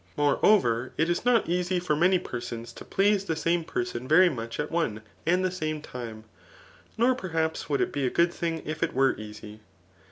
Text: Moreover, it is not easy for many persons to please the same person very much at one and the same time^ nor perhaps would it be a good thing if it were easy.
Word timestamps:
Moreover, 0.17 0.93
it 0.97 1.11
is 1.11 1.25
not 1.25 1.47
easy 1.47 1.79
for 1.79 1.95
many 1.95 2.17
persons 2.17 2.73
to 2.73 2.83
please 2.83 3.25
the 3.25 3.35
same 3.35 3.63
person 3.63 4.07
very 4.07 4.29
much 4.29 4.59
at 4.59 4.71
one 4.71 5.03
and 5.27 5.45
the 5.45 5.51
same 5.51 5.79
time^ 5.79 6.23
nor 6.97 7.13
perhaps 7.13 7.69
would 7.69 7.81
it 7.81 7.93
be 7.93 8.07
a 8.07 8.09
good 8.09 8.33
thing 8.33 8.63
if 8.65 8.81
it 8.81 8.95
were 8.95 9.13
easy. 9.19 9.59